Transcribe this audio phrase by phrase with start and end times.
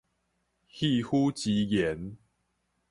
[0.67, 2.17] 肺腑之言